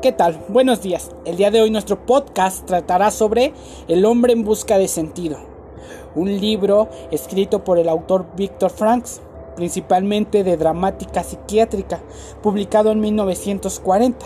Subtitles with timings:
[0.00, 0.38] ¿Qué tal?
[0.48, 1.10] Buenos días.
[1.24, 3.52] El día de hoy nuestro podcast tratará sobre
[3.88, 5.38] El hombre en busca de sentido,
[6.14, 9.20] un libro escrito por el autor Víctor Franks,
[9.56, 11.98] principalmente de dramática psiquiátrica,
[12.44, 14.24] publicado en 1940.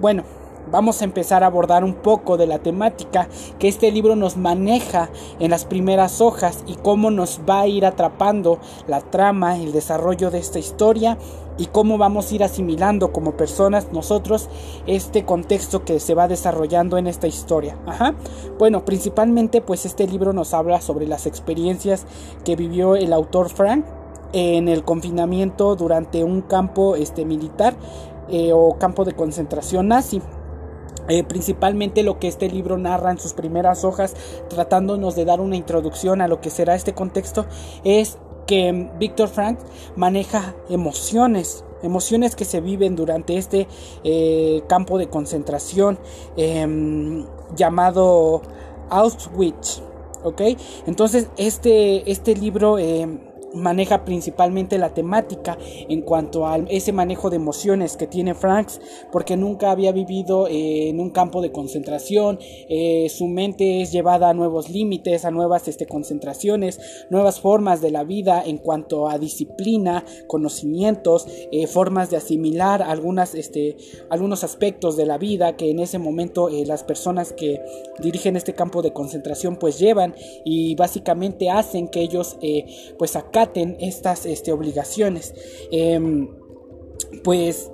[0.00, 0.24] Bueno,
[0.70, 3.28] vamos a empezar a abordar un poco de la temática
[3.58, 7.84] que este libro nos maneja en las primeras hojas y cómo nos va a ir
[7.86, 11.18] atrapando la trama, el desarrollo de esta historia
[11.58, 14.48] y cómo vamos a ir asimilando como personas nosotros
[14.86, 17.76] este contexto que se va desarrollando en esta historia.
[17.86, 18.14] Ajá.
[18.58, 22.06] Bueno, principalmente pues este libro nos habla sobre las experiencias
[22.44, 23.84] que vivió el autor Frank
[24.32, 27.74] en el confinamiento durante un campo este, militar
[28.28, 30.22] eh, o campo de concentración nazi.
[31.08, 34.14] Eh, principalmente lo que este libro narra en sus primeras hojas,
[34.48, 37.46] tratándonos de dar una introducción a lo que será este contexto,
[37.84, 39.58] es que Víctor Frank
[39.94, 43.68] maneja emociones, emociones que se viven durante este
[44.04, 45.98] eh, campo de concentración
[46.36, 48.42] em, llamado
[48.90, 49.82] Auschwitz.
[50.24, 50.40] ¿ok?
[50.86, 53.20] Entonces este, este libro em,
[53.54, 59.36] maneja principalmente la temática en cuanto a ese manejo de emociones que tiene Franks porque
[59.36, 62.38] nunca había vivido eh, en un campo de concentración.
[62.68, 66.80] Eh, su mente es llevada a nuevos límites a nuevas este, concentraciones
[67.10, 73.34] nuevas formas de la vida en cuanto a disciplina conocimientos eh, formas de asimilar algunas
[73.34, 73.76] este,
[74.10, 77.60] algunos aspectos de la vida que en ese momento las personas que
[78.00, 80.14] dirigen este campo de concentración pues llevan
[80.44, 82.36] y básicamente hacen que ellos
[82.98, 83.16] pues
[83.80, 85.34] estas este, obligaciones.
[85.70, 86.28] Em,
[87.22, 87.70] pues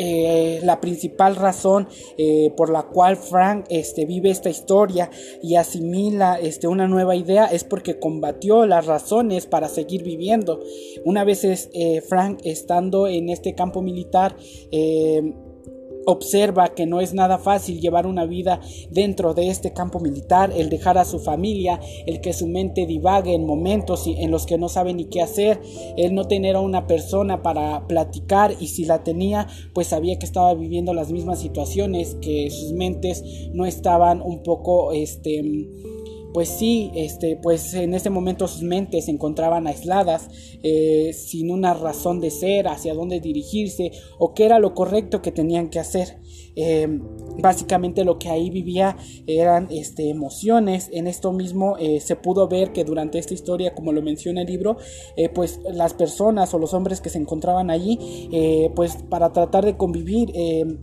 [0.00, 5.10] eh, la principal razón eh, por la cual Frank este, vive esta historia
[5.42, 10.60] y asimila este, una nueva idea es porque combatió las razones para seguir viviendo.
[11.04, 14.36] Una vez eh, Frank estando en este campo militar,
[14.70, 15.34] em,
[16.08, 20.70] observa que no es nada fácil llevar una vida dentro de este campo militar, el
[20.70, 24.70] dejar a su familia, el que su mente divague en momentos en los que no
[24.70, 25.60] sabe ni qué hacer,
[25.98, 30.24] el no tener a una persona para platicar y si la tenía, pues sabía que
[30.24, 33.22] estaba viviendo las mismas situaciones, que sus mentes
[33.52, 35.42] no estaban un poco, este,
[36.32, 40.28] pues sí, este, pues en ese momento sus mentes se encontraban aisladas,
[40.62, 45.32] eh, sin una razón de ser, hacia dónde dirigirse o qué era lo correcto que
[45.32, 46.18] tenían que hacer.
[46.60, 47.00] Em,
[47.40, 48.96] básicamente lo que ahí vivía
[49.26, 50.90] eran este, emociones.
[50.92, 54.48] En esto mismo eh, se pudo ver que durante esta historia, como lo menciona el
[54.48, 54.76] libro,
[55.16, 59.64] eh, pues las personas o los hombres que se encontraban allí, eh, pues para tratar
[59.64, 60.32] de convivir,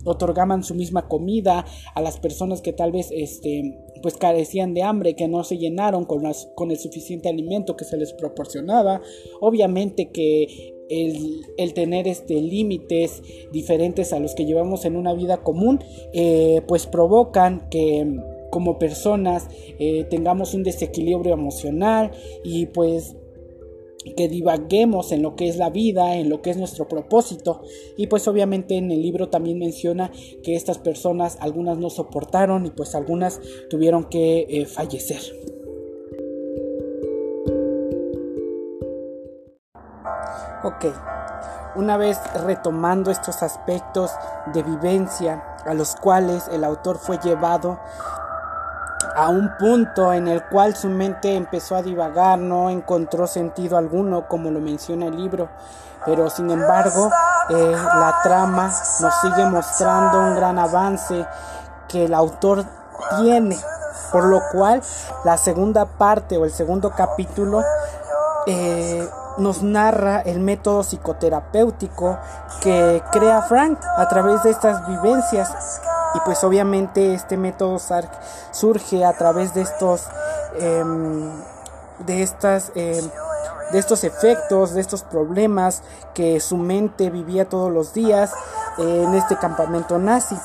[0.04, 1.64] otorgaban su misma comida
[1.94, 6.04] a las personas que tal vez este, pues carecían de hambre, que no se llenaron
[6.04, 9.02] con, las, con el suficiente alimento que se les proporcionaba.
[9.40, 15.80] Obviamente que el, tener este, límites diferentes a los que llevamos en una vida común,
[16.12, 18.20] eh, pues provocan que
[18.50, 19.48] como personas
[19.78, 22.12] eh, tengamos un desequilibrio emocional
[22.44, 23.16] y pues
[24.16, 27.62] que divaguemos en lo que es la vida, en lo que es nuestro propósito.
[27.96, 32.70] Y pues obviamente en el libro también menciona que estas personas, algunas no soportaron y
[32.70, 35.20] pues algunas tuvieron que eh, fallecer.
[40.66, 40.86] Ok,
[41.76, 44.10] una vez retomando estos aspectos
[44.46, 47.78] de vivencia a los cuales el autor fue llevado
[49.14, 54.26] a un punto en el cual su mente empezó a divagar, no encontró sentido alguno,
[54.26, 55.50] como lo menciona el libro,
[56.04, 57.12] pero sin embargo
[57.50, 58.64] eh, la trama
[58.98, 61.24] nos sigue mostrando un gran avance
[61.86, 62.64] que el autor
[63.20, 63.56] tiene,
[64.10, 64.82] por lo cual
[65.22, 67.62] la segunda parte o el segundo capítulo
[68.48, 69.08] eh,
[69.38, 72.18] nos narra el método psicoterapéutico
[72.60, 75.80] que crea Frank a través de estas vivencias.
[76.14, 77.78] Y pues obviamente este método
[78.52, 80.06] surge a través de estos
[80.58, 81.30] em,
[82.06, 83.04] de estas em,
[83.72, 85.82] de estos efectos de estos problemas
[86.14, 88.32] que su mente vivía todos los días
[88.78, 90.36] en este campamento nazi.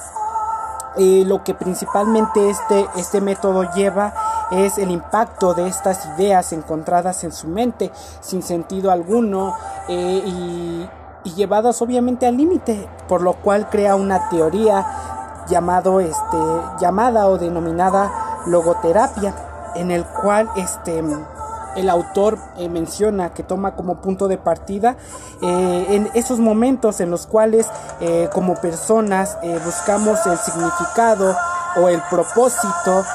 [0.97, 4.13] Lo que principalmente este, este método lleva
[4.51, 9.55] es el impacto de estas ideas encontradas en su mente sin sentido alguno
[9.87, 10.89] eh, y,
[11.35, 16.37] llevadas obviamente al límite, por lo cual crea una teoría llamado este
[16.79, 18.11] llamada o denominada
[18.47, 19.35] logoterapia
[19.75, 21.03] en el cual este
[21.75, 24.97] el autor eh, menciona que toma como punto de partida
[25.43, 27.67] eh, en esos momentos en los cuales
[28.33, 31.35] como personas buscamos el significado
[31.77, 33.05] o el propósito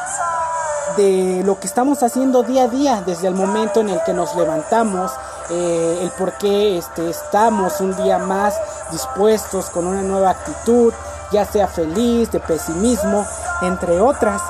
[0.96, 4.34] de lo que estamos haciendo día a día, desde el momento en el que nos
[4.34, 5.12] levantamos,
[5.50, 8.54] eh, el por qué este, estamos un día más
[8.90, 10.93] dispuestos con una nueva actitud,
[11.31, 13.25] ya sea feliz, de pesimismo,
[13.62, 14.43] entre otras.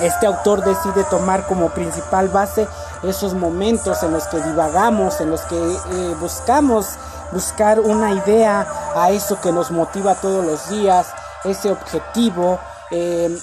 [0.00, 2.66] Este autor decide tomar como principal base
[3.02, 6.86] esos momentos en los que divagamos, en los que eh, buscamos
[7.32, 11.08] buscar una idea a eso que nos motiva todos los días,
[11.44, 12.58] ese objetivo.
[12.90, 13.38] Eh,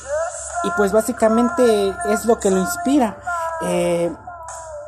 [0.64, 3.18] y pues básicamente es lo que lo inspira.
[3.62, 4.14] Eh,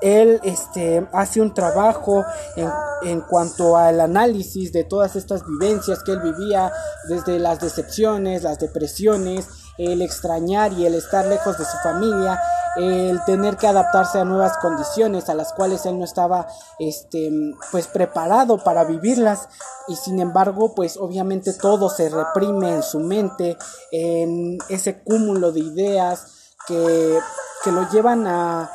[0.01, 2.25] él este, hace un trabajo
[2.55, 2.69] en,
[3.03, 6.71] en, cuanto al análisis de todas estas vivencias que él vivía,
[7.07, 9.47] desde las decepciones, las depresiones,
[9.77, 12.39] el extrañar y el estar lejos de su familia,
[12.75, 16.47] el tener que adaptarse a nuevas condiciones a las cuales él no estaba
[16.79, 17.31] este
[17.71, 19.49] pues preparado para vivirlas.
[19.87, 23.57] Y sin embargo pues obviamente todo se reprime en su mente
[23.91, 27.19] en ese cúmulo de ideas que,
[27.63, 28.69] que lo llevan a,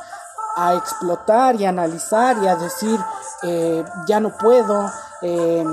[0.57, 2.99] a explotar y analizar y a decir
[3.43, 4.91] eh, ya no puedo
[5.21, 5.63] eh,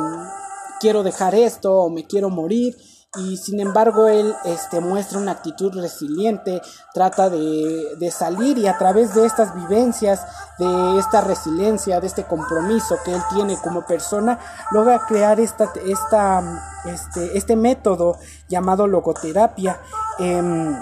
[0.79, 2.77] quiero dejar esto o me quiero morir
[3.17, 6.61] y sin embargo él este, muestra una actitud resiliente,
[6.93, 10.23] trata de, de, salir y a través de estas vivencias,
[10.59, 14.39] de esta resiliencia, de este compromiso que él tiene como persona,
[14.73, 16.43] logra crear esta, esta,
[16.87, 18.19] este, este método
[18.49, 19.79] llamado logoterapia.
[20.19, 20.77] Eh,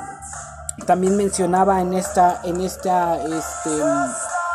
[0.87, 3.70] también mencionaba en esta, en esta, este,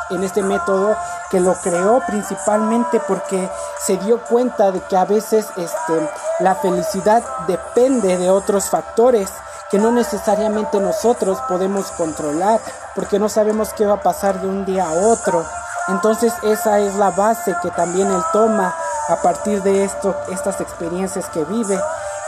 [0.09, 0.95] en este método
[1.29, 3.49] que lo creó principalmente porque
[3.85, 6.09] se dio cuenta de que a veces este,
[6.39, 9.29] la felicidad depende de otros factores
[9.71, 12.59] que no necesariamente nosotros podemos controlar
[12.95, 15.43] porque no sabemos qué va a pasar de un día a otro.
[15.87, 18.73] Entonces esa es la base que también él toma
[19.09, 21.79] a partir de esto, estas experiencias que vive.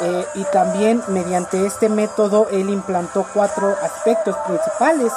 [0.01, 5.11] Eh, y también mediante este método él implantó cuatro aspectos principales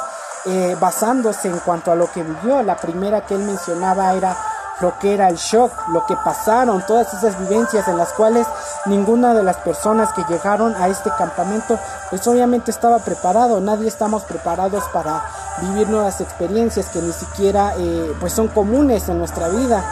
[0.44, 2.62] eh, basándose en cuanto a lo que vivió.
[2.62, 4.36] La primera que él mencionaba era
[4.80, 8.46] lo que era el shock, lo que pasaron, todas esas vivencias en las cuales
[8.86, 11.78] ninguna de las personas que llegaron a este campamento
[12.10, 15.22] pues obviamente estaba preparado, nadie estamos preparados para
[15.60, 19.84] vivir nuevas experiencias que ni siquiera eh, pues son comunes en nuestra vida.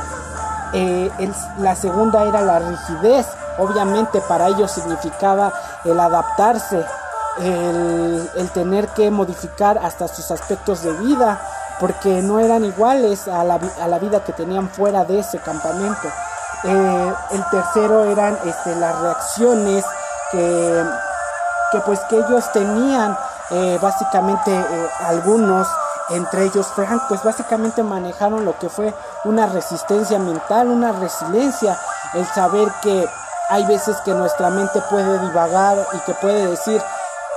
[0.72, 1.10] Eh,
[1.58, 3.26] la segunda era la rigidez,
[3.58, 5.52] obviamente para ellos significaba
[5.84, 6.84] el adaptarse,
[7.40, 11.40] el, tener que modificar hasta sus aspectos de vida,
[11.78, 16.08] porque no eran iguales a la, a la vida que tenían fuera de ese campamento.
[16.64, 19.84] Eh, el tercero eran este, las reacciones
[20.30, 20.84] que,
[21.72, 23.16] que, pues que ellos tenían
[23.50, 25.66] eh, básicamente eh, algunos
[26.10, 31.78] entre ellos Frank pues básicamente manejaron lo que fue una resistencia mental una resiliencia
[32.14, 33.08] el saber que
[33.48, 36.82] hay veces que nuestra mente puede divagar y que puede decir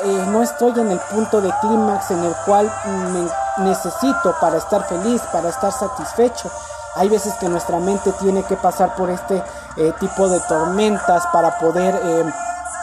[0.02, 2.70] eh, no estoy en el punto de clímax en el cual
[3.14, 6.52] me necesito para estar feliz, para estar satisfecho.
[6.96, 9.44] Hay veces que nuestra mente tiene que pasar por este
[9.78, 12.34] eh, tipo de tormentas para poder eh,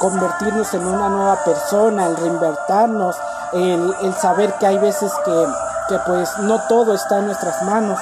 [0.01, 3.17] convertirnos en una nueva persona, el reinvertirnos,
[3.53, 5.47] el, el, saber que hay veces que,
[5.89, 7.99] que pues no todo está en nuestras manos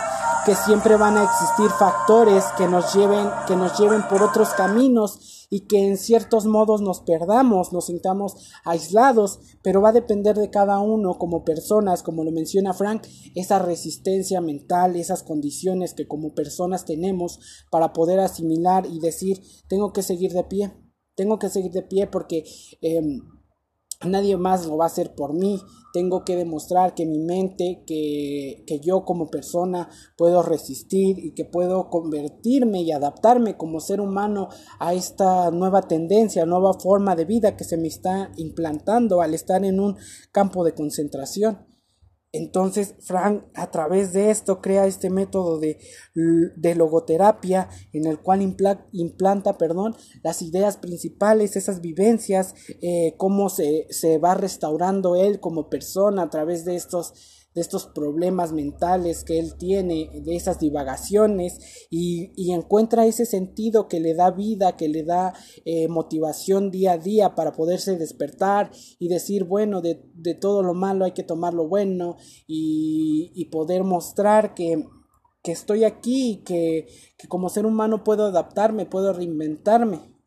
[0.48, 5.46] que siempre van a existir factores que nos lleven, que nos lleven por otros caminos
[5.50, 10.48] y que en ciertos modos nos perdamos, nos sintamos aislados, pero va a depender de
[10.48, 13.02] cada uno como personas, como lo menciona Frank,
[13.34, 17.40] esa resistencia mental, esas condiciones que como personas tenemos
[17.70, 20.72] para poder asimilar y decir, tengo que seguir de pie,
[21.14, 22.44] tengo que seguir de pie porque...
[22.80, 23.02] Eh,
[24.06, 25.60] Nadie más lo va a hacer por mí.
[25.92, 31.44] Tengo que demostrar que mi mente, que, que, yo como persona puedo resistir y que
[31.44, 37.56] puedo convertirme y adaptarme como ser humano a esta nueva tendencia, nueva forma de vida
[37.56, 39.96] que se me está implantando al estar en un
[40.30, 41.67] campo de concentración.
[42.32, 45.78] Entonces Frank a través de esto crea este método de,
[46.14, 48.42] de logoterapia en el cual
[48.92, 55.70] implanta perdón, las ideas principales, esas vivencias, eh, cómo se, se va restaurando él como
[55.70, 61.58] persona a través de estos de estos problemas mentales que él tiene, de esas divagaciones
[61.90, 65.34] y, y encuentra ese sentido que le da vida, que le da
[65.64, 70.72] eh, motivación día a día para poderse despertar y decir, bueno, de, de todo lo
[70.72, 74.84] malo hay que tomar lo bueno y, y poder mostrar que,
[75.42, 76.86] que estoy aquí, que,
[77.18, 80.17] que como ser humano puedo adaptarme, puedo reinventarme.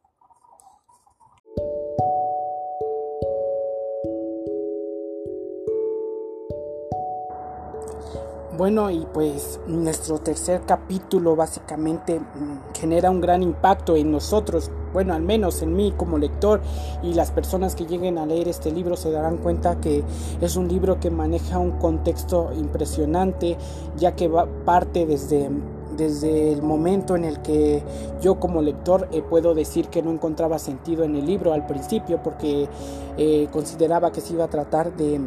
[8.61, 15.15] Bueno, y pues nuestro tercer capítulo básicamente mm, genera un gran impacto en nosotros, bueno,
[15.15, 16.61] al menos en mí como lector
[17.01, 20.03] y las personas que lleguen a leer este libro se darán cuenta que
[20.41, 23.57] es un libro que maneja un contexto impresionante,
[23.97, 25.49] ya que va, parte desde
[25.97, 27.83] desde el momento en el que
[28.21, 32.21] yo como lector eh, puedo decir que no encontraba sentido en el libro al principio
[32.23, 32.69] porque
[33.17, 35.19] eh, consideraba que se iba a tratar de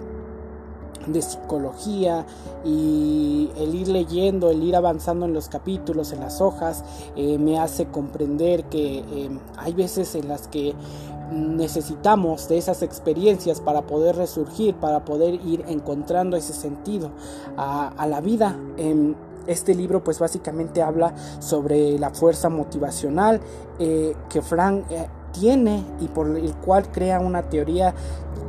[1.07, 2.27] de psicología
[2.65, 6.85] y el ir leyendo, el ir avanzando en los capítulos, en las hojas,
[7.17, 10.75] eh, me hace comprender que eh, hay veces en las que
[11.33, 17.11] necesitamos de esas experiencias para poder resurgir, para poder ir encontrando ese sentido
[17.57, 18.57] a, la vida.
[18.77, 19.15] Em,
[19.47, 23.41] este libro pues básicamente habla sobre la fuerza motivacional
[23.79, 24.85] eh, que Frank
[25.35, 27.95] tiene y por el cual crea una teoría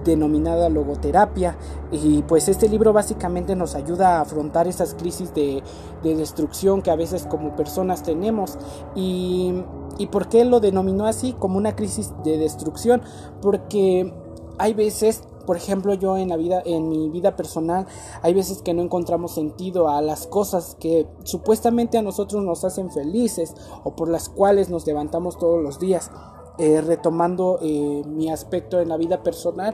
[0.05, 1.57] denominada logoterapia
[1.91, 5.63] y pues este libro básicamente nos ayuda a afrontar esas crisis de,
[6.03, 8.59] destrucción que a veces como personas tenemos
[8.95, 9.63] y,
[9.97, 13.01] y por qué lo denominó así como una crisis de destrucción
[13.41, 14.13] porque
[14.59, 17.85] hay veces por ejemplo, yo en la vida, en mi vida personal,
[18.21, 22.91] hay veces que no encontramos sentido a las cosas que supuestamente a nosotros nos hacen
[22.91, 26.09] felices o por las cuales nos levantamos todos los días.
[26.57, 29.73] Eh, retomando eh, mi aspecto en la vida personal,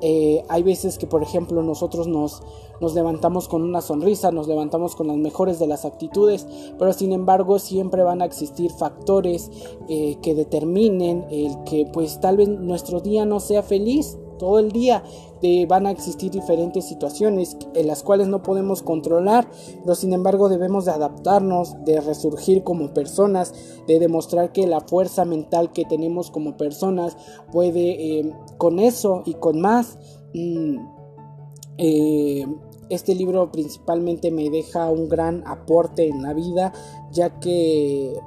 [0.00, 2.42] eh, hay veces que, por ejemplo, nosotros nos,
[2.80, 6.46] nos levantamos con una sonrisa, nos levantamos con las mejores de las actitudes,
[6.78, 9.50] pero sin embargo siempre van a existir factores
[9.88, 15.04] que determinen el que pues tal vez nuestro día no sea feliz todo el día
[15.68, 19.48] van a existir diferentes situaciones en las cuales no podemos controlar,
[19.82, 23.54] pero sin embargo debemos de adaptarnos, de resurgir como personas,
[23.86, 27.16] de demostrar que la fuerza mental que tenemos como personas
[27.52, 29.96] puede eh, con eso y con más.
[30.34, 30.78] Mm,
[31.78, 32.46] eh,
[32.88, 36.72] este libro principalmente me deja un gran aporte en la vida,
[37.12, 38.18] ya que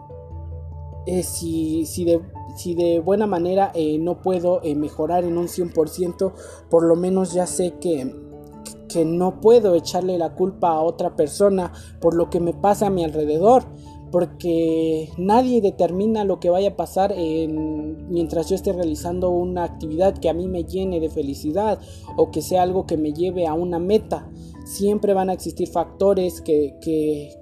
[1.05, 2.21] eh, si, si de
[2.55, 6.33] si de buena manera eh, no puedo eh, mejorar en un 100%,
[6.69, 8.15] por lo menos ya sé que,
[8.87, 12.89] que no puedo echarle la culpa a otra persona por lo que me pasa a
[12.89, 13.63] mi alrededor.
[14.11, 20.29] Porque nadie determina lo que vaya a pasar mientras yo esté realizando una actividad que
[20.29, 21.81] a mí me llene de felicidad
[22.15, 24.29] o que sea algo que me lleve a una meta.
[24.63, 27.35] Siempre van a existir factores que, que,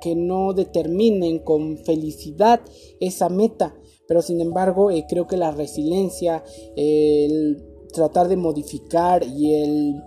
[0.00, 2.60] que no determinen con felicidad
[3.00, 3.74] esa meta
[4.10, 6.42] pero sin embargo eh, creo que la resiliencia,
[6.74, 7.64] el
[7.94, 10.02] tratar de modificar y el,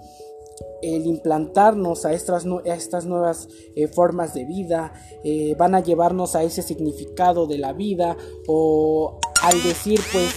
[0.81, 4.91] implantarnos a estas, a estas nuevas eh, formas de vida
[5.23, 10.33] eh, van a llevarnos a ese significado de la vida o al decir pues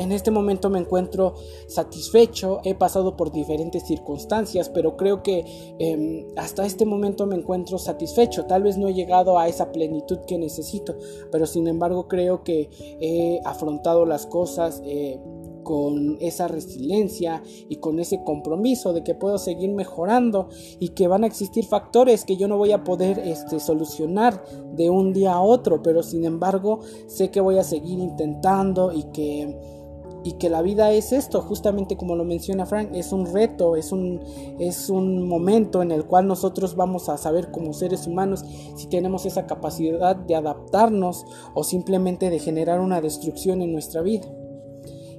[0.00, 1.34] en este momento me encuentro
[1.66, 5.44] satisfecho, he pasado por diferentes circunstancias, pero creo que
[5.78, 8.46] em, hasta este momento me encuentro satisfecho.
[8.46, 10.96] Tal vez no he llegado a esa plenitud que necesito,
[11.30, 14.82] pero sin embargo creo que he afrontado las cosas.
[14.84, 15.20] Eh,
[15.62, 21.22] con esa resiliencia y con ese compromiso de que puedo seguir mejorando y que van
[21.22, 24.42] a existir factores que yo no voy a poder este, solucionar
[24.72, 29.04] de un día a otro, pero sin embargo sé que voy a seguir intentando y
[29.12, 29.79] que
[30.22, 33.90] y que la vida es esto, justamente como lo menciona Frank, es un reto, es
[33.92, 34.20] un,
[34.58, 38.44] es un momento en el cual nosotros vamos a saber como seres humanos
[38.76, 41.24] si tenemos esa capacidad de adaptarnos
[41.54, 44.28] o simplemente de generar una destrucción en nuestra vida.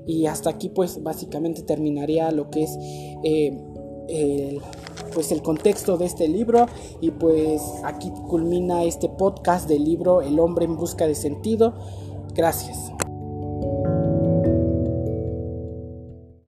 [0.05, 2.77] Y hasta aquí pues básicamente terminaría lo que es
[3.23, 3.57] eh,
[4.07, 4.61] el,
[5.13, 6.67] pues el contexto de este libro
[7.01, 11.73] y pues aquí culmina este podcast del libro El hombre en busca de sentido.
[12.33, 12.91] Gracias.